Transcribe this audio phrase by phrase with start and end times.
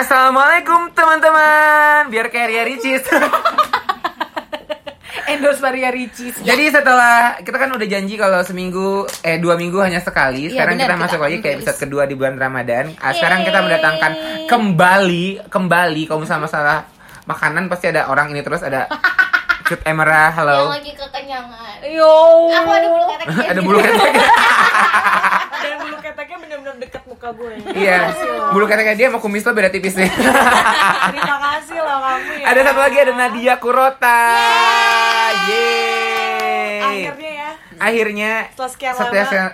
[0.00, 2.08] Assalamualaikum teman-teman.
[2.08, 3.04] Biar kayak Ria Ricis.
[5.28, 6.40] Endorse Maria Ricis.
[6.40, 10.48] Jadi setelah kita kan udah janji kalau seminggu eh dua minggu hanya sekali.
[10.48, 11.56] Iya, Sekarang benar, kita kita masuk lagi ke rilis.
[11.60, 12.96] episode kedua di bulan Ramadan.
[12.96, 14.12] Ah, sekarang kita mendatangkan
[14.48, 16.78] kembali kembali kalau misalnya masalah
[17.28, 18.88] makanan pasti ada orang ini terus ada
[19.68, 20.80] Cut Emera, yang halo.
[20.80, 21.76] lagi kekenyangan.
[21.92, 22.16] Yo.
[22.56, 23.26] Aku ada bulu ketek.
[23.52, 24.12] ada bulu ketek.
[27.20, 27.52] Muka gue.
[27.76, 28.16] Iya,
[28.48, 30.08] bulu keteknya dia sama kumis lo beda tipis nih.
[31.12, 32.44] Terima kasih loh kamu ya.
[32.48, 34.20] ada satu lagi ada Nadia Kurota.
[35.52, 36.80] Yeay.
[36.80, 37.50] Akhirnya ya.
[37.76, 39.52] Akhirnya Setelah sekian setelah lama.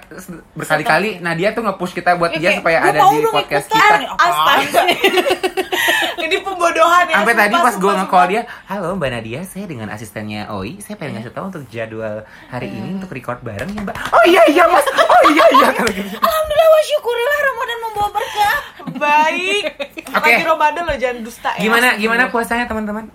[0.55, 4.15] berkali-kali Nadia tuh nge-push kita buat dia supaya "Gua ada di podcast ikutan." kita.
[4.15, 4.83] Astaga.
[6.27, 7.23] Ini pembodohan ya.
[7.23, 10.99] Sampai sumpah, tadi pas gue nge-call dia, halo Mbak Nadia, saya dengan asistennya Oi, saya
[10.99, 13.97] pengen ngasih tahu untuk jadwal hari ini untuk record bareng ya Mbak.
[14.11, 15.69] Oh iya iya mas, oh iya iya.
[16.27, 18.59] Alhamdulillah wa syukurillah Ramadan membawa berkah.
[19.07, 19.65] Baik.
[20.11, 20.27] Oke.
[20.35, 21.63] Lagi Ramadan loh jangan dusta ya.
[21.63, 23.07] Gimana gimana puasanya teman-teman?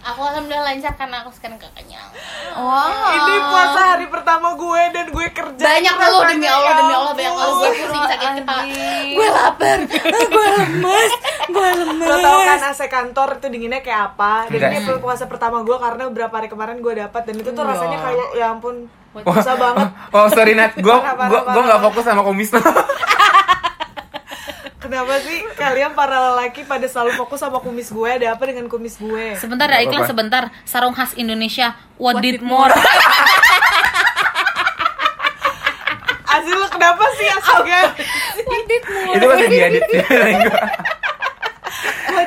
[0.00, 2.16] Aku alhamdulillah lancar karena aku sekarang kekenyangan.
[3.12, 5.60] Ini puasa hari pertama gue dan gue kerja.
[5.60, 7.58] Banyak ngeluh demi Allah, demi ya Allah, banyak ngeluh.
[7.60, 8.62] Gue pusing sakit kepala.
[9.12, 9.78] Gue lapar.
[10.32, 11.12] Gue lemes.
[11.52, 12.08] Gue lemes.
[12.08, 14.48] Lo tau kan AC kantor itu dinginnya kayak apa?
[14.48, 17.98] Dan ini puasa pertama gue karena beberapa hari kemarin gue dapat dan itu tuh rasanya
[18.00, 19.88] kayak ya ampun Wah, susah banget.
[20.14, 22.62] Oh sorry Nat, gue gue gue nggak fokus sama kumis lo.
[24.90, 28.10] Kenapa sih kalian para lelaki pada selalu fokus sama kumis gue?
[28.10, 29.38] Ada apa dengan kumis gue?
[29.38, 30.42] Sebentar ada Nggak iklan sebentar.
[30.66, 31.78] Sarung khas Indonesia.
[31.94, 32.74] What, What did did more?
[36.34, 37.94] Asli lo kenapa sih asalnya?
[39.14, 39.82] Itu masih diedit.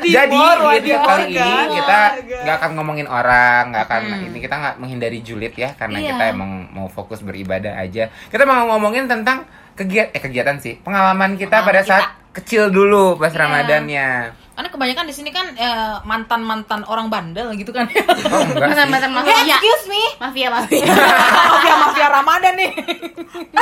[0.04, 2.00] Jadi jadi kali ini kita
[2.44, 6.10] nggak akan ngomongin orang, nggak akan ini kita nggak menghindari julid ya karena Iya.
[6.16, 8.12] kita emang mau fokus beribadah aja.
[8.28, 9.48] Kita mau ngomongin tentang
[9.80, 14.42] kegiatan eh kegiatan sih pengalaman kita pada saat kecil dulu pas Ramadannya.
[14.54, 17.90] Karena kebanyakan di sini kan eh, mantan-mantan orang bandel gitu kan.
[17.90, 18.86] Oh sih.
[18.86, 19.58] Mantan mafia.
[19.58, 20.04] Excuse me.
[20.22, 20.86] Mafia mafia.
[21.54, 22.72] Mafia mafia Ramadan nih.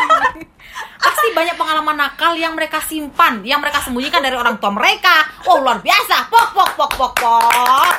[1.04, 5.24] Pasti banyak pengalaman nakal yang mereka simpan, yang mereka sembunyikan dari orang tua mereka.
[5.48, 6.28] Oh luar biasa.
[6.28, 7.94] Pok pok pok pok pok.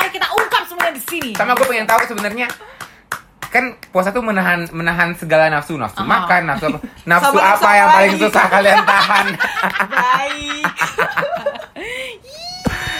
[0.00, 1.30] Mari kita ungkap semuanya di sini.
[1.36, 2.48] Sama gue pengen tahu sebenarnya
[3.50, 6.06] kan puasa tuh menahan menahan segala nafsu nafsu Ah.
[6.06, 6.78] makan nafsu apa
[7.10, 9.26] nafsu Sama nafsu apa yang apa paling susah kalian tahan
[9.92, 10.64] Baik.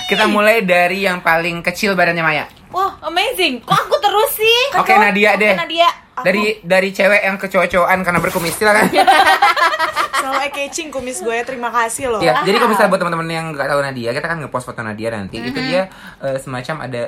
[0.07, 3.59] kita mulai dari yang paling kecil badannya Maya Wah, amazing.
[3.61, 4.79] Kok aku terus sih?
[4.79, 5.59] Oke, Nadia deh.
[5.59, 5.91] Oke, Nadia.
[6.21, 8.87] dari dari cewek yang kecocokan karena berkumis silakan
[10.21, 11.35] Selalu eye catching kumis gue.
[11.43, 12.21] Terima kasih loh.
[12.21, 15.09] ya jadi kalau misalnya buat teman-teman yang nggak tahu Nadia kita kan ngepost foto Nadia
[15.11, 15.91] nanti itu dia
[16.21, 17.03] eh, semacam ada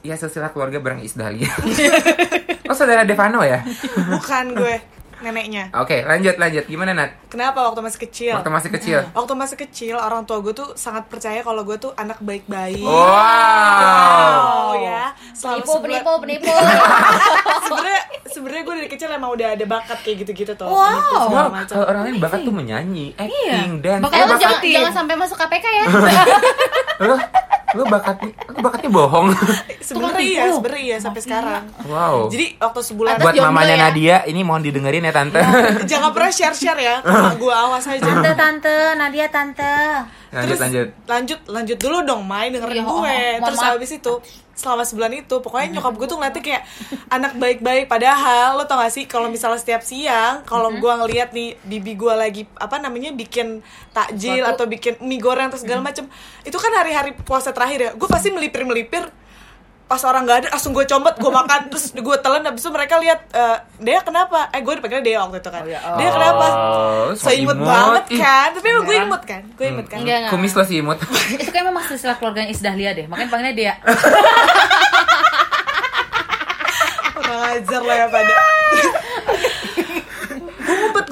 [0.00, 1.50] ya silsilah keluarga bareng Isdahlia
[2.64, 3.64] oh saudara Devano ya
[4.08, 4.76] Bukan gue
[5.18, 5.66] neneknya.
[5.72, 8.32] oke lanjut lanjut gimana Nat Kenapa waktu masih kecil?
[8.32, 11.90] waktu masih kecil Waktu masih kecil, orang tua gue tuh sangat percaya kalau gue tuh
[11.92, 12.78] anak baik-baik.
[12.78, 16.54] wow Oh ya, selalu Penipu, sebelah- penipu, penipu.
[17.66, 20.68] sebenarnya sebenarnya gue dari kecil emang udah ada bakat kayak gitu-gitu tuh.
[20.68, 20.86] Wow.
[21.26, 25.14] Wow, kalau orang lain bakat tuh menyanyi, acting, dan Makanya lu bakat jangan, jangan sampai
[25.16, 25.84] masuk KPK ya.
[27.76, 29.28] lu bakatnya lu bakatnya bohong.
[29.88, 31.64] Sebenarnya iya, sebenarnya iya sampai sekarang.
[31.88, 32.28] wow.
[32.32, 33.82] Jadi waktu sebulan buat jomblo mamanya ya.
[33.88, 35.40] Nadia ini mohon didengerin ya tante.
[35.90, 38.04] jangan pernah share-share ya, sama gue awas aja.
[38.04, 39.74] Tante, tante, Nadia, tante.
[40.28, 40.88] Lanjut Terus, lanjut.
[41.08, 43.72] lanjut lanjut dulu dong Mai dengerin Iya, oh, gue oh, terus maaf.
[43.74, 44.14] habis itu
[44.58, 46.62] selama sebulan itu pokoknya nyokap gue tuh ngeliatnya kayak
[47.14, 51.54] anak baik-baik padahal lo tau gak sih kalau misalnya setiap siang kalau gue ngeliat nih
[51.62, 53.62] bibi gue lagi apa namanya bikin
[53.94, 54.58] takjil Suatu.
[54.58, 56.10] atau bikin mie goreng atau segala macem
[56.42, 59.06] itu kan hari-hari puasa terakhir ya gue pasti melipir melipir
[59.88, 62.94] pas orang nggak ada langsung gue combet gue makan terus gue telan habis itu mereka
[62.98, 65.80] lihat eh Dea kenapa eh gue dipanggilnya Dea waktu itu kan Dea
[66.12, 67.64] kenapa Oh, so so imut imut.
[67.64, 68.20] banget Ih.
[68.20, 70.30] kan tapi emang gue imut kan gue imut kan Enggak, enggak.
[70.30, 70.98] Kumis lo sih imut.
[71.34, 73.08] Itu kayak memang silsilah keluarganya Isdahlia deh.
[73.08, 73.74] Makanya panggilnya dia.
[77.14, 78.34] Kurang ajar lah ya pada
[80.88, 81.02] gue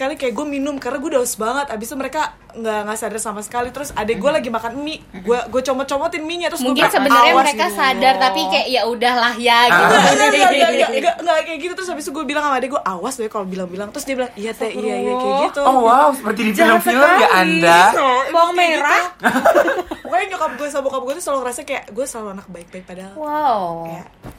[0.00, 1.66] berkali-kali kayak gue minum karena gue udah haus banget.
[1.76, 3.68] Abis itu mereka nggak nggak sadar sama sekali.
[3.68, 5.04] Terus adek gue lagi makan mie.
[5.20, 8.66] Gue gue comot-comotin mie nya terus Mungkin gue sebenarnya "Awas mereka gitu." sadar tapi kayak
[8.72, 9.84] ya udahlah ya gitu.
[9.84, 11.72] Enggak, enggak, enggak, enggak, enggak, enggak, enggak kayak gitu.
[11.76, 13.88] Terus habis itu gue bilang sama adek gue awas deh kalau bilang-bilang.
[13.92, 15.60] Terus dia bilang iya teh iya iya kayak gitu.
[15.68, 17.80] Oh wow, seperti di film-film ya Anda.
[18.32, 19.04] Bawang merah.
[20.10, 23.14] pokoknya nyokap gue sama bokap gue tuh selalu ngerasa kayak gue selalu anak baik-baik padahal.
[23.14, 23.72] Wow.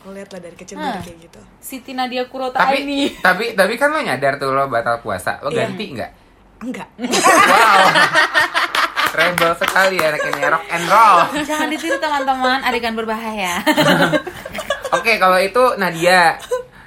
[0.02, 1.00] Lo liat lah dari kecil udah Hah.
[1.00, 2.98] kayak gitu Siti Nadia Kurota Tapi ini.
[3.18, 5.38] tapi tapi kan lo nyadar tuh lo batal puasa.
[5.40, 5.64] Lo Iya.
[5.64, 6.12] ganti nggak?
[6.62, 7.80] enggak Wow.
[9.12, 11.18] Rebel sekali ya anak ini rock and roll.
[11.44, 13.60] Jangan ditiru teman-teman, adegan berbahaya.
[14.96, 16.40] Oke, kalau itu Nadia.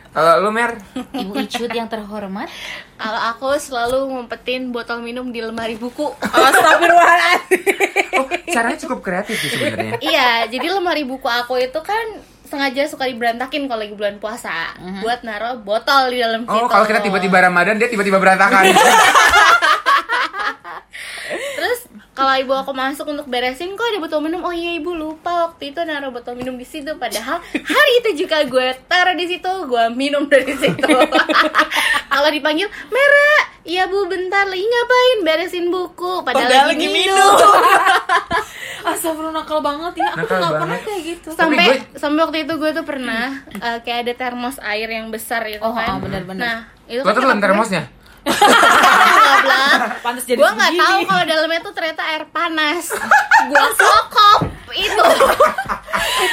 [0.08, 0.72] Kalau lu Mer,
[1.12, 2.48] Ibu Icut yang terhormat.
[2.94, 6.14] Kalau aku selalu ngumpetin botol minum di lemari buku.
[6.22, 8.22] Astagfirullahaladzim.
[8.48, 9.98] caranya cukup kreatif sih sebenarnya.
[9.98, 12.22] Iya, jadi lemari buku aku itu kan
[12.54, 16.54] sengaja suka diberantakin kalau lagi bulan puasa buat naruh botol di dalam situ.
[16.54, 18.70] Oh, kalau kita tiba-tiba Ramadan dia tiba-tiba berantakan.
[21.58, 21.80] Terus
[22.14, 24.46] kalau ibu aku masuk untuk beresin kok ada botol minum.
[24.46, 26.94] Oh iya ibu lupa waktu itu naruh botol minum di situ.
[26.94, 30.94] Padahal hari itu juga gue taruh di situ, gue minum dari situ.
[32.14, 33.34] kalau dipanggil Mera,
[33.66, 36.22] iya bu bentar lagi ngapain beresin buku.
[36.22, 37.18] Padahal, Padahal lagi, lagi minum.
[37.18, 38.46] minum.
[38.84, 40.08] Astagfirullah nakal banget ya.
[40.10, 41.28] Aku Nakal nggak pernah kayak gitu.
[41.32, 45.40] Sampai gue- sampai waktu itu gue tuh pernah eh, kayak ada termos air yang besar
[45.44, 45.88] gitu Oh, kan.
[45.90, 46.38] oh, benar-benar.
[46.38, 47.82] Nah, itu Lo tuh termosnya?
[48.24, 50.00] Goblok.
[50.00, 50.82] Pantas jadi gue nggak segini.
[50.82, 52.84] tahu kalau dalamnya tuh ternyata air panas
[53.50, 54.40] gue sokop
[54.70, 55.44] itu gue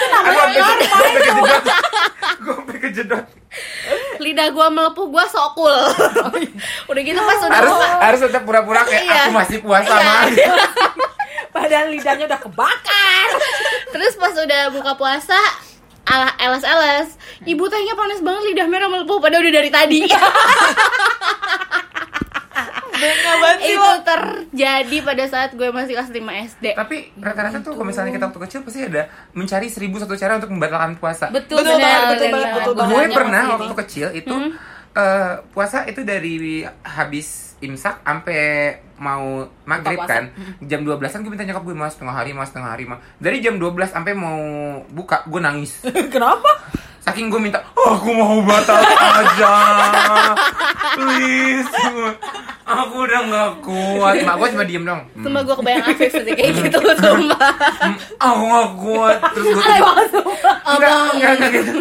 [0.08, 1.64] sampai kejedot.
[2.40, 3.26] Gue sampai kejedot.
[4.18, 5.76] lidah gue melepuh gue sokul
[6.88, 9.20] udah gitu pas udah Harus harus tetap pura-pura kayak Iya.
[9.20, 10.48] aku masih puasa Iya.
[11.52, 13.28] Padahal lidahnya udah kebakar.
[13.92, 15.36] terus pas udah buka puasa
[16.02, 17.08] ala elas elas
[17.44, 20.00] ibu tehnya panas banget lidah merah melepuh padahal udah dari tadi.
[23.02, 26.22] Sih itu terjadi pada saat gue masih kelas 5
[26.54, 30.38] SD Tapi rata-rata tuh kalau misalnya kita waktu kecil pasti ada mencari seribu satu cara
[30.38, 31.34] untuk membatalkan puasa.
[31.34, 32.34] Betul, Betul benar, betul benar.
[32.38, 34.36] banget, betul gue pernah waktu kecil itu
[34.94, 38.42] eh, puasa itu dari habis imsak sampai
[39.02, 40.30] mau maghrib kan
[40.62, 43.02] jam 12an gue minta nyokap gue mas setengah hari mas setengah hari mas.
[43.18, 44.38] Dari jam 12 sampai mau
[44.94, 45.82] buka gue nangis.
[46.14, 46.70] Kenapa?
[47.02, 49.54] saking gue minta oh, aku mau batal aja
[51.02, 51.74] please
[52.74, 54.14] aku udah nggak kuat.
[54.22, 55.02] Mak gue cuma diem dong.
[55.08, 57.52] Hmm, Sumpah gue kebayang Afif sih kayak gitu Sumpah.
[57.78, 59.18] Hmm, aku nggak kuat.
[59.32, 59.64] Terus gue
[60.64, 61.72] enggak enggak enggak gitu.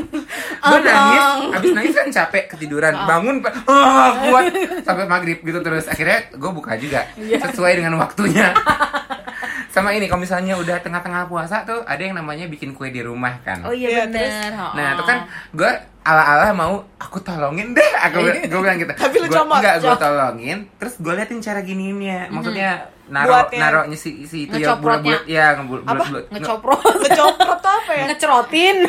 [0.60, 1.22] Gue nangis.
[1.52, 2.92] Abis nangis kan capek ketiduran.
[3.04, 4.44] Bangun pa- ah kuat.
[4.80, 5.84] Sampai maghrib gitu terus.
[5.86, 7.06] Akhirnya gue buka juga.
[7.16, 8.50] Sesuai dengan waktunya
[9.70, 13.38] sama ini kalau misalnya udah tengah-tengah puasa tuh ada yang namanya bikin kue di rumah
[13.40, 14.50] kan Oh iya Iya, benar.
[14.60, 14.72] Oh.
[14.74, 15.18] Nah itu kan
[15.52, 15.70] gue
[16.00, 18.18] ala-ala mau aku tolongin deh aku
[18.50, 22.26] gue bilang gitu Tapi lu Gua- comot, enggak gue tolongin terus gue liatin cara giniinnya
[22.28, 22.70] maksudnya
[23.06, 24.78] naro naronya si si itu ya Ngecoprotnya.
[24.78, 26.02] bulat-bulat ya ngebul Apa?
[26.04, 28.04] bulat Ngecoprot, Ngecoprot tuh apa ya?
[28.06, 28.76] ngecerotin.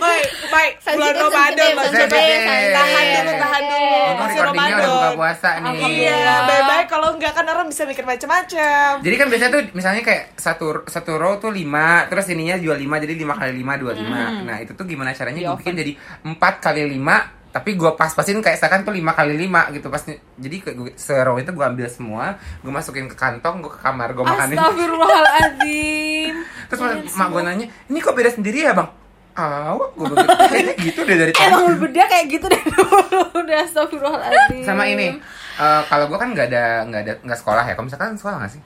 [0.00, 0.72] Baik, baik.
[0.80, 1.90] Bulan Sensitif, Ramadan Mas.
[1.92, 3.88] Tahan dulu, tahan dulu.
[4.00, 5.14] Ini Masih recordingnya udah buka Ramadan.
[5.14, 8.90] puasa nih Iya, baik-baik kalau enggak kan orang bisa mikir macam-macam.
[9.00, 12.96] Jadi kan biasanya tuh misalnya kayak satu satu row tuh lima, terus ininya jual lima,
[12.96, 14.42] jadi lima kali lima dua lima.
[14.42, 15.92] Nah itu tuh gimana caranya gue bikin jadi
[16.24, 17.16] empat kali lima,
[17.50, 21.12] tapi gue pas-pasin kayak seakan tuh lima kali lima gitu pas jadi kayak gue se
[21.12, 24.56] row itu gue ambil semua, gue masukin ke kantong, gue ke kamar, gue makanin.
[24.56, 26.34] Astagfirullahaladzim.
[26.70, 28.99] Terus mak, mak gue nanya, ini kok beda sendiri ya bang?
[29.36, 32.98] Awak gue begitu, kayaknya gitu deh dari Emang berbeda kayak gitu deh dulu.
[33.46, 34.66] Udah astagfirullahaladzim.
[34.66, 35.16] Sama ini,
[35.58, 37.74] eh, kalau gue kan nggak ada nggak ada nggak sekolah ya.
[37.78, 38.62] Kalau misalkan sekolah nggak sih?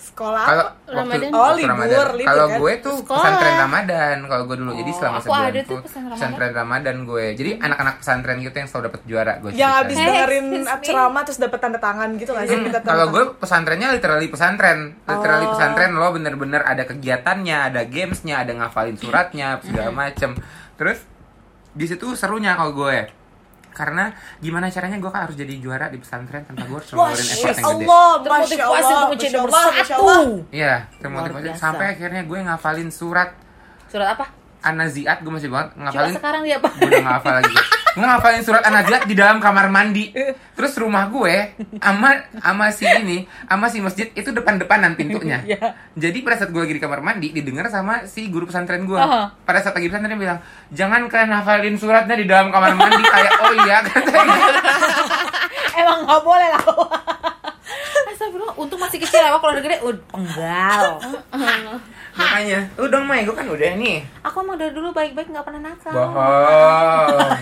[0.00, 0.90] Sekolah Kalau apa?
[0.90, 1.28] Ramadan.
[1.28, 1.92] Oh, waktu libur, Ramadan.
[2.10, 2.56] libur Kalau kan?
[2.56, 3.18] gue tuh Sekolah.
[3.20, 4.16] pesantren Ramadan.
[4.24, 6.16] Kalau gue dulu, jadi Oh, selama aku sebulan ada tuh tuh pesantren Ramadan.
[6.16, 7.26] pesantren Ramadan gue.
[7.34, 9.50] Jadi anak-anak pesantren gitu yang selalu dapat juara gue.
[9.52, 10.82] Yang habis Hey, dengerin excuse me.
[10.82, 12.56] ceramah terus dapat tanda tangan gitu nggak sih?
[12.56, 15.52] Hmm, kalau gue pesantrennya literally pesantren, literally Oh.
[15.52, 20.32] pesantren lo bener-bener ada kegiatannya, ada gamesnya, ada ngafalin suratnya, segala macem.
[20.74, 21.04] Terus
[21.70, 23.19] di situ serunya kalau gue
[23.70, 27.30] karena gimana caranya gue kan harus jadi juara di pesantren tanpa gue harus ngeluarin effort
[27.30, 27.64] yang gede.
[27.64, 30.22] Allah, Masya Termotivasi Allah, untuk menjadi Masya nomor satu.
[30.50, 33.30] Iya, termotivasi sampai akhirnya gue ngafalin surat
[33.86, 34.26] Surat apa?
[34.60, 36.68] Anaziat gue masih banget Coba ngafalin sekarang dia apa?
[36.68, 37.54] gue udah gak hafal lagi
[38.02, 40.12] ngafalin surat An-Naziat di dalam kamar mandi.
[40.52, 45.40] Terus rumah gue ama ama si ini ama si masjid itu depan-depanan pintunya.
[45.50, 45.72] Iya.
[45.92, 48.98] jadi pada saat gue lagi di kamar mandi didengar sama si guru pesantren gue.
[49.40, 50.38] Pada saat lagi pesantren dia bilang
[50.70, 53.02] jangan kalian hafalin suratnya di dalam kamar mandi.
[53.02, 53.78] Kayak oh iya
[55.80, 56.62] Emang nggak boleh lah.
[58.10, 60.84] Astagfirullah, untung masih kecil ya, kalau udah gede udah penggal.
[62.10, 64.04] makanya lu dong Mai gue kan udah nih.
[64.20, 65.94] Aku emang dari dulu baik-baik nggak pernah nakal.
[65.94, 67.32] bohong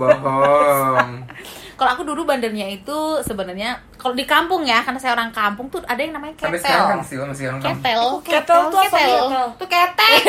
[0.00, 1.10] bohong
[1.80, 5.80] Kalau aku dulu bandernya itu sebenarnya kalau di kampung ya, karena saya orang kampung tuh
[5.88, 6.76] ada yang namanya sampai ketel.
[6.76, 7.80] sekarang sih masih orang kampung.
[7.80, 8.98] Ketel Ketel tuh apa?
[9.00, 9.24] Ketel.
[9.56, 10.20] Tuh ketek.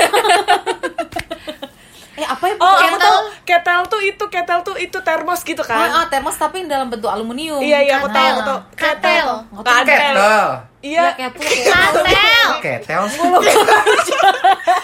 [2.21, 2.55] eh apa ya?
[2.55, 3.03] Oh, aku Ketel.
[3.03, 3.17] tahu.
[3.43, 5.91] Ketel tuh itu, ketel tuh itu termos gitu Oh, kan?
[5.91, 7.59] oh, termos tapi dalam bentuk aluminium.
[7.59, 8.31] Iya, iya, aku tahu, Ketel.
[8.31, 8.59] aku tahu.
[8.71, 9.27] Ketel.
[9.59, 9.83] Ketel.
[9.83, 10.47] ketel
[10.81, 11.01] Iya.
[11.03, 11.67] Iya, ketel.
[11.67, 13.03] Katel ketel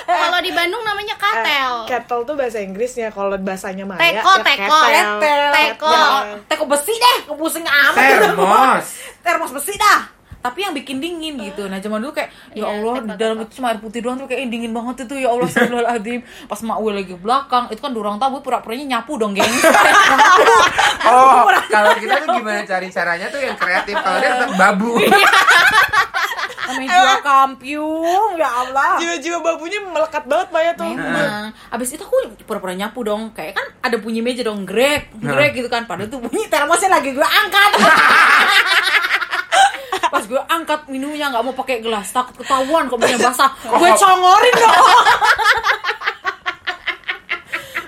[0.07, 4.43] Kalau di Bandung namanya katel Eh, Kettle tuh bahasa Inggrisnya, kalau bahasanya Maya Teko, ya
[4.43, 4.79] teko.
[4.81, 5.41] ketel.
[5.51, 5.89] Teko.
[5.89, 6.07] Ya.
[6.45, 7.95] Teko besi deh, pusing amat.
[8.24, 8.86] termos
[9.25, 12.93] termos besi dah tapi yang bikin dingin gitu nah zaman dulu kayak ya Iya, Allah
[12.95, 13.43] teko, di dalam teko.
[13.43, 16.77] itu cuma air putih doang tuh kayak dingin banget itu ya Allah astagfirullahaladzim pas mak
[16.77, 19.43] gue lagi belakang itu kan dorang tahu pura-puranya nyapu dong geng
[21.03, 24.91] Oh, kalau kita tuh gimana cari caranya tuh yang kreatif kalau dia tetap babu
[26.67, 29.00] Namanya juga kampiung, ya Allah.
[29.00, 31.55] jiwa-jiwa babunya melekat banget Maya tuh Memang.
[31.71, 33.31] Abis itu aku pura-pura nyapu dong.
[33.31, 35.88] Kayak kan ada bunyi meja dong, grek, grek gitu kan.
[35.88, 37.71] Padahal tuh bunyi termosnya lagi gue angkat.
[40.07, 43.51] Pas gue angkat minumnya nggak mau pakai gelas, takut ketahuan kok minumnya basah.
[43.63, 44.75] Gue congorin dong.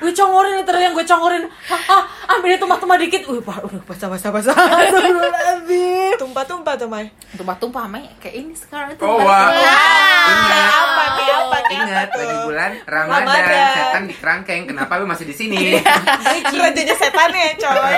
[0.09, 1.45] gue congorin terus yang gue congorin.
[1.69, 3.21] Ah, ah, ambil tumpah-tumpah dikit.
[3.29, 4.57] Uh pak udah basah basah basah.
[4.57, 6.17] Astagfirullahaladzim.
[6.17, 8.09] tumpah-tumpah tuh Maya tumpah-tumpah Mai.
[8.17, 9.05] Kayak ini sekarang itu.
[9.05, 9.53] Oh wow.
[9.53, 9.77] Ingat.
[10.25, 13.73] Apa kayak apa kayak apa ingat lagi bulan Ramadan, Ramadan.
[13.77, 14.63] setan di kerangkeng.
[14.65, 15.77] Kenapa lu masih di sini?
[16.57, 17.97] Rajanya setan ya coy.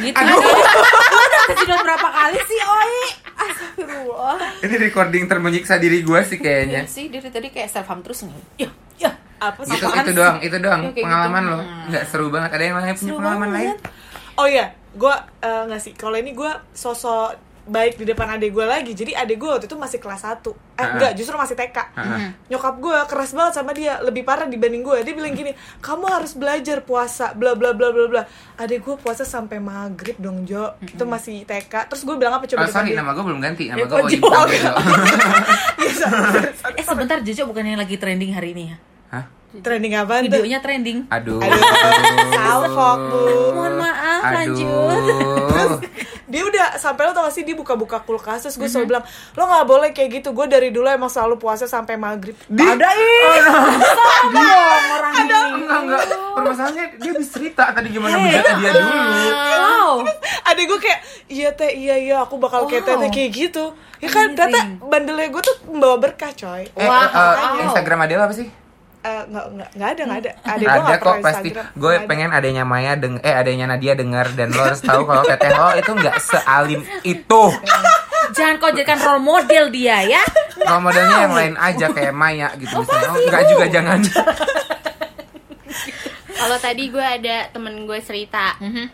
[0.00, 0.16] Gitu.
[0.16, 0.40] Aduh.
[1.28, 2.96] udah kesidot berapa kali sih oi?
[3.32, 4.38] Astagfirullah.
[4.64, 8.24] Ini recording termenyiksa diri gue sih Iya kayaknya sih dari tadi kayak self harm terus
[8.24, 8.64] nih.
[8.64, 8.70] Ya
[9.44, 10.16] apa sih itu Apaan itu sih?
[10.16, 11.50] doang itu doang kayak pengalaman gitu.
[11.50, 11.58] lo
[11.88, 13.58] nggak seru banget ada yang lain punya Seru pengalaman banget.
[13.58, 13.76] lain
[14.32, 15.92] Oh iya, gue nggak sih.
[15.92, 18.90] Kalau ini gue sosok baik di depan adik gue lagi.
[18.90, 20.40] Jadi adik gue waktu itu masih kelas 1
[20.72, 20.88] Eh Ah.
[20.90, 21.78] enggak, justru masih TK.
[21.92, 22.32] Ah.
[22.48, 24.98] Nyokap gue keras banget sama dia, lebih parah dibanding gue.
[25.00, 28.22] Dia bilang gini, kamu harus belajar puasa, bla bla bla bla bla.
[28.56, 30.74] Adik gue puasa sampai maghrib dong Jo.
[30.80, 31.86] Itu masih TK.
[31.86, 32.98] Terus gue bilang apa coba Oh, sorry, dia?
[32.98, 33.68] nama gue belum ganti.
[33.68, 34.00] Nama Ya, gue.
[35.78, 38.76] Iya, sorry, sorry, eh sebentar Jojo bukan yang lagi trending hari ini ya?
[39.54, 40.24] Trending apa tuh?
[40.24, 41.36] videonya trending Aduh.
[41.36, 41.60] Aduh,
[42.38, 43.20] salfok bu.
[43.52, 44.32] mohon maaf Aduh.
[44.38, 45.80] lanjut
[46.24, 49.04] dia udah sampai lo tau gak sih dia buka-buka kulkas terus gue selalu bilang
[49.36, 53.36] lo nggak boleh kayak gitu gue dari dulu emang selalu puasa sampai maghrib ada ih
[54.90, 55.28] orang ini
[55.62, 56.02] Enggak, enggak.
[56.32, 58.92] Permasalahannya dia habis cerita tadi gimana bedatnya dia dulu.
[59.52, 59.92] wow
[60.46, 63.02] adek gue kayak iya teh iya iya aku bakal kayak teh Wow.
[63.02, 63.64] teh kayak gitu
[63.98, 67.64] ya kan ternyata bandelnya gue tuh membawa berkah coy Eh, Wah, eh, wow.
[67.68, 68.48] Instagram Adela apa sih?
[69.02, 71.48] Eh, nggak nggak nggak ada nggak ada adek gue ada nggak kok pernah pasti.
[71.50, 72.06] Gue Nggak ada.
[72.06, 75.68] pengen adanya Maya deng eh adanya Nadia dengar dan lo harus tahu kalau Teteh lo
[75.74, 77.42] itu nggak sealim itu.
[78.36, 80.22] jangan kau jadikan role model dia ya
[80.54, 83.08] Kalau modelnya yang lain aja kayak Maya gitu misalnya.
[83.08, 83.98] Oh, enggak juga jangan.
[86.32, 88.86] Kalau tadi gue ada temen gue cerita, Mhm.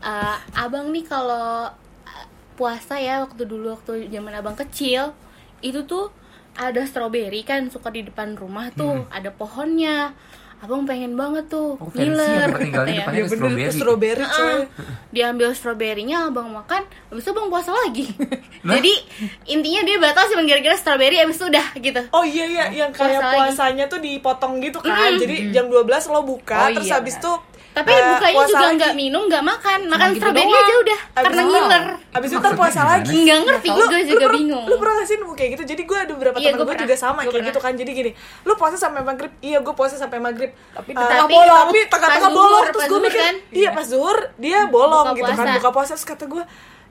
[0.00, 1.70] "Eh, abang nih kalau
[2.04, 5.14] eh, puasa ya waktu dulu waktu zaman abang kecil
[5.60, 6.10] itu tuh
[6.52, 10.14] ada stroberi kan suka di depan rumah tuh ada pohonnya.
[10.60, 13.16] Abang pengen banget tuh Oh, ngiler tempat tinggalnya katanya.
[13.16, 13.24] Iya
[13.64, 14.60] itu strawberry coy Heeh.
[15.08, 18.04] diambil stroberinya abang makan habis itu abang puasa lagi
[18.68, 18.92] jadi
[19.48, 23.08] intinya dia batal cuma gara-gara stroberi habis itu udah gitu Oh iya iya yang kayak
[23.08, 23.36] Puasa lagi.
[23.40, 25.10] puasanya tuh dipotong gitu kan.
[25.10, 25.18] Mm.
[25.18, 25.80] Jadi jam 12
[26.12, 27.24] lo buka Oh, terus iya, habis benar.
[27.70, 28.76] Tapi eh, bukanya puasa juga lagi.
[28.76, 32.80] nggak minum nggak makan makan gitu stroberi aja udah Abis karena ngiler Abis itu puasa
[32.82, 33.18] lagi.
[33.22, 35.62] nggak ngerti Lu, gue lu juga pernah, bingung Lu pernah gak sih nemu kayak gitu?
[35.64, 37.72] Jadi gue ada beberapa Iya, temen gua gue juga sama Gua kayak gitu kan.
[37.72, 38.10] Jadi gini,
[38.42, 40.50] lu puasa sampai maghrib, iya gue puasa sampai maghrib.
[40.72, 41.58] Tapi Eh, di tengah tapi, bolong.
[41.64, 42.64] tapi tengah-tengah bolong.
[42.68, 43.34] Terus gue mikir, kan?
[43.50, 45.46] iya pas zuhur dia bolong Buka gitu kan.
[45.56, 45.92] Buka puasa.
[45.92, 46.42] Terus kata gue,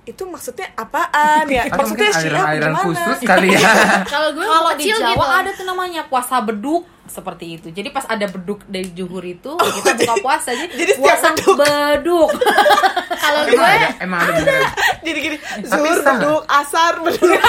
[0.05, 1.67] itu maksudnya apaan ya?
[1.67, 2.85] Atau Maksudnya mungkin siap aliran-aliran gimana?
[2.87, 3.71] khusus kali ya.
[4.07, 7.67] kalau gue kalau di kecil Jawa gitu ada tuh namanya puasa beduk seperti itu.
[7.69, 11.55] Jadi pas ada beduk dari juhur itu kita buka puasa jadi, Jadi setiap puasa beduk.
[11.57, 12.29] beduk.
[13.23, 14.71] kalau gue ada, emang ada beneran.
[15.05, 17.33] Jadi gini, zuhur beduk, asar beduk.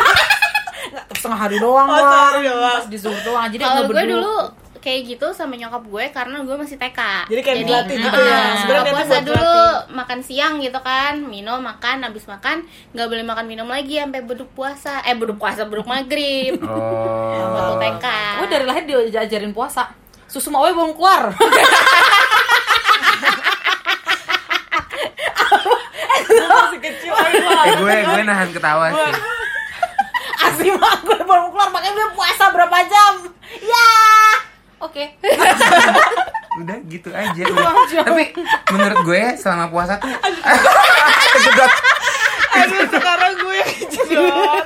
[1.12, 2.32] setengah hari doang Oh, doang.
[2.80, 3.46] Pas di zuhur doang.
[3.46, 4.34] Jadi kalau gue dulu
[4.80, 8.40] kayak gitu sama nyokap gue karena gue masih TK Jadi kayak dilatih gitu ya.
[8.58, 9.92] Sebenarnya puasa buat dulu dilatih.
[9.92, 14.48] makan siang gitu kan minum makan habis makan nggak boleh makan minum lagi sampai beduk
[14.50, 17.52] puasa eh beduk puasa beduk maghrib Oh.
[17.52, 18.06] waktu TK
[18.36, 19.92] Gue dari lahir diajarin puasa.
[20.24, 21.28] Susu mawe belum keluar.
[26.30, 27.46] Masih kecil aja.
[27.62, 29.12] Eh, gue gue nahan ketawa sih.
[30.40, 33.12] Asli mah gue belum keluar makanya gue puasa berapa jam.
[33.60, 33.90] Ya.
[34.80, 35.04] Oke.
[36.56, 37.42] Udah gitu aja.
[37.42, 37.72] udah.
[38.02, 38.24] Tapi
[38.70, 40.08] menurut gue selama puasa tuh
[41.32, 41.72] Kejedot.
[42.52, 44.64] Aduh, sekarang gue kejedot.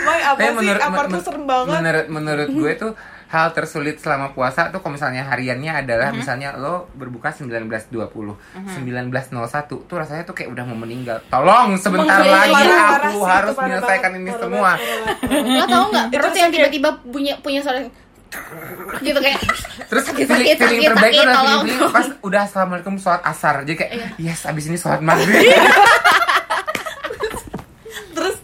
[0.00, 0.56] Boy, apa Tapi sih?
[0.56, 1.74] menurut Apa men- tuh serem banget?
[1.74, 2.92] menurut menurut gue tuh
[3.26, 6.16] hal tersulit selama puasa tuh kalau misalnya hariannya adalah Mhm.
[6.16, 8.34] misalnya lo berbuka 19.20
[8.74, 9.38] 19.01
[9.80, 14.28] tuh rasanya tuh kayak udah mau meninggal tolong sebentar lagi parah aku harus menyelesaikan ini
[14.28, 17.86] parah semua parah lo tau nggak Itu perut yang tiba-tiba punya punya suara
[19.00, 19.40] gitu kayak
[19.84, 23.54] terus Sakit, feeling, sakit, feeling sakit, terbaik sakit, feeling, feeling pas udah assalamualaikum sholat asar
[23.62, 24.08] jadi kayak Iya.
[24.24, 25.34] yes abis ini sholat maghrib
[28.10, 28.36] Terus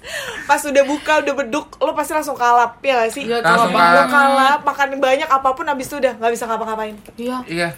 [0.44, 3.22] pas udah buka udah beduk lo pasti langsung kalap ya gak sih?
[3.24, 4.08] Iya, Langsung kalap.
[4.08, 6.94] kalap makan banyak apa pun abis itu udah nggak bisa ngapa-ngapain.
[7.16, 7.38] Iya.
[7.46, 7.68] iya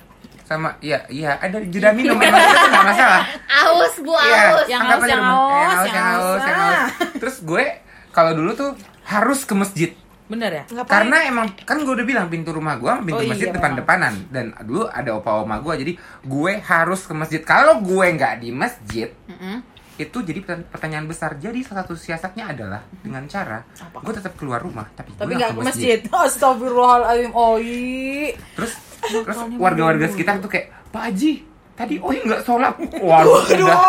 [0.43, 3.21] sama iya iya ada jeda minum emang itu nggak masalah
[3.69, 5.37] aus bu Iya, aus Yang anggap haus, aja yang rumah.
[5.37, 6.65] haus, yang haus, yang yang haus, haus, yang ah.
[6.65, 6.91] haus.
[7.21, 7.65] Terus gue
[8.11, 8.71] kalau dulu tuh
[9.05, 9.91] harus ke masjid.
[10.29, 10.65] Bener ya?
[10.69, 10.93] Ngapain?
[10.93, 14.29] Karena emang kan gue udah bilang pintu rumah gue sama pintu Oh iya, masjid depan-depanan
[14.29, 15.93] dan dulu ada opa oma gue jadi
[16.23, 17.41] gue harus ke masjid.
[17.41, 19.65] Kalau gue nggak di masjid Mm-mm.
[19.97, 21.35] itu jadi pertan- pertanyaan besar.
[21.35, 25.51] Jadi salah satu siasatnya adalah dengan cara gue tetap keluar rumah tapi, Tapi gue nggak
[25.51, 25.99] ke masjid.
[26.29, 27.73] Astagfirullahaladzim, Oi.
[28.55, 31.33] Terus terus warga-warga sekitar tuh kayak Pak Haji
[31.73, 32.77] tadi Oi nggak sholat.
[33.01, 33.81] Waduh udah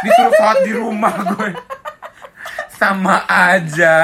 [0.00, 1.50] disuruh sholat di rumah gue.
[2.78, 3.96] Sama aja.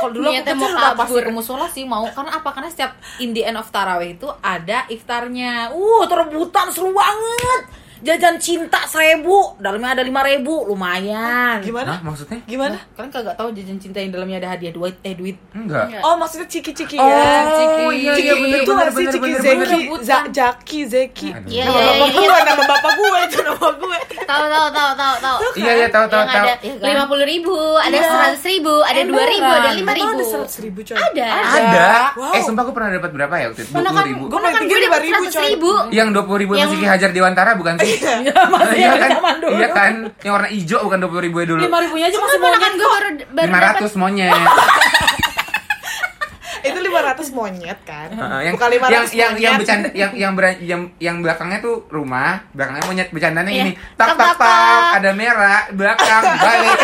[0.00, 1.28] Kalau dulu aku Niatnya mau pasti kabur.
[1.28, 2.48] ke musola sih mau karena apa?
[2.56, 5.76] Karena setiap in the end of taraweh itu ada iftarnya.
[5.76, 7.60] Uh, terebutan seru banget.
[8.00, 11.60] Jajan cinta seribu, dalamnya ada lima ribu, lumayan.
[11.60, 11.90] Gimana?
[11.90, 12.40] Hah, maksudnya?
[12.42, 12.80] Gimana?
[12.90, 15.36] Kalian kagak tahu jajan cinta yang dalamnya ada hadiah duit, eh duit.
[15.52, 16.00] Enggak.
[16.00, 17.84] Oh maksudnya ciki-ciki Oh, ya Ciki.
[17.94, 20.00] iya, iya, bener, itu bener, sih Ciki bener, Zeki bener.
[20.00, 21.28] Za- Jaki Zeki.
[21.44, 24.90] Iya, Nama iya, bapak iya, gue Nama bapak gue itu nama gue tahu tahu tahu
[24.94, 26.44] tahu tahu Iya, iya, tahu, tahu, tahu.
[26.46, 26.88] ada Iya kan?
[26.88, 28.06] lima puluh ribu ada Iya.
[28.06, 29.74] seratus ribu ada dua ribu ada Emberan.
[29.76, 31.88] lima ribu ada seratus ribu coy ada Ada.
[32.32, 33.70] Eh, sumpah gue pernah dapat berapa ya waktu itu?
[33.70, 34.24] Dua ponakan ribu.
[34.24, 37.74] Gue dapat 5.000, seratus ribu Yang dua puluh ribu yang Yang- Siki Hajar Dewantara bukan
[37.76, 37.89] sih?
[37.90, 38.14] Iya,
[38.46, 39.10] masih iya yang kan?
[39.12, 39.52] zaman dulu.
[39.54, 39.92] Iya kan?
[40.18, 41.60] Yang warna hijau bukan dua puluh ribu dulu.
[41.60, 44.34] Lima ribunya aja masih monyet gue baru baru Lima dapat ratus monyet.
[46.60, 49.56] Itu 500 monyet kan Heeh, yang Bukan 500 yang yang yang monyet.
[49.56, 53.64] bercanda yang yang ber- yang yang belakangnya tuh rumah, belakangnya monyet bercandanya Iya.
[53.96, 54.92] Tak, tak tak, tak, tak.
[55.00, 56.76] ada merah, belakang balik.